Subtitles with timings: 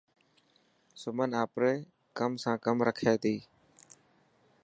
[1.01, 1.73] سمن آپري
[2.17, 3.35] ڪم سان ڪم رکي ٿي.